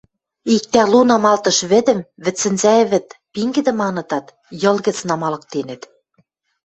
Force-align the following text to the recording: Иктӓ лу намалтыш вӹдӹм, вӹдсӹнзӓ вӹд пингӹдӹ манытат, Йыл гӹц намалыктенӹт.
Иктӓ 0.55 0.83
лу 0.91 0.99
намалтыш 1.09 1.57
вӹдӹм, 1.71 1.99
вӹдсӹнзӓ 2.23 2.73
вӹд 2.91 3.05
пингӹдӹ 3.33 3.71
манытат, 3.81 4.25
Йыл 4.61 4.77
гӹц 4.85 4.97
намалыктенӹт. 5.09 5.81